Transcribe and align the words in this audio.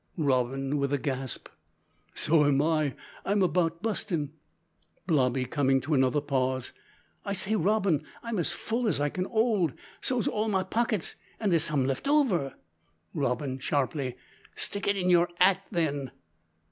(Robin, 0.17 0.79
with 0.79 0.91
a 0.91 0.97
gasp.) 0.97 1.47
"So 2.15 2.45
am 2.45 2.59
I; 2.59 2.95
I'm 3.23 3.43
about 3.43 3.83
bustin'." 3.83 4.31
(Blobby, 5.05 5.45
coming 5.45 5.79
to 5.81 5.93
another 5.93 6.21
pause.) 6.21 6.71
"I 7.23 7.33
say, 7.33 7.55
Robin, 7.55 8.03
I'm 8.23 8.39
as 8.39 8.51
full 8.51 8.87
as 8.87 8.99
I 8.99 9.09
can 9.09 9.27
'old. 9.27 9.73
So's 10.01 10.27
all 10.27 10.47
my 10.47 10.63
pockits, 10.63 11.13
an' 11.39 11.51
there's 11.51 11.65
some 11.65 11.85
left 11.85 12.07
over!" 12.07 12.55
(Robin 13.13 13.59
sharply.) 13.59 14.17
"Stick 14.55 14.87
it 14.87 14.97
in 14.97 15.11
your 15.11 15.29
'at, 15.39 15.61
then." 15.69 16.09